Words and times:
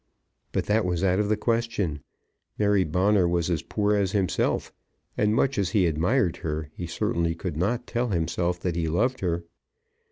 But 0.51 0.65
that 0.65 0.83
was 0.83 1.03
out 1.03 1.19
of 1.19 1.29
the 1.29 1.37
question. 1.37 2.01
Mary 2.57 2.83
Bonner 2.83 3.27
was 3.27 3.51
as 3.51 3.61
poor 3.61 3.95
as 3.95 4.13
himself; 4.13 4.73
and, 5.15 5.35
much 5.35 5.59
as 5.59 5.69
he 5.69 5.85
admired 5.85 6.37
her, 6.37 6.71
he 6.75 6.87
certainly 6.87 7.35
could 7.35 7.55
not 7.55 7.85
tell 7.85 8.07
himself 8.09 8.59
that 8.61 8.75
he 8.75 8.87
loved 8.87 9.19
her. 9.19 9.43